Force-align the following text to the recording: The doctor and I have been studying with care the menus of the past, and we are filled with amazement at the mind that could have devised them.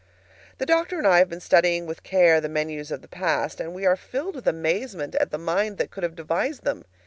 The 0.57 0.65
doctor 0.65 0.97
and 0.97 1.05
I 1.05 1.19
have 1.19 1.29
been 1.29 1.39
studying 1.39 1.85
with 1.85 2.01
care 2.01 2.41
the 2.41 2.49
menus 2.49 2.89
of 2.89 3.03
the 3.03 3.07
past, 3.07 3.59
and 3.59 3.71
we 3.71 3.85
are 3.85 3.95
filled 3.95 4.33
with 4.33 4.47
amazement 4.47 5.13
at 5.13 5.29
the 5.29 5.37
mind 5.37 5.77
that 5.77 5.91
could 5.91 6.01
have 6.01 6.15
devised 6.15 6.63
them. 6.63 6.85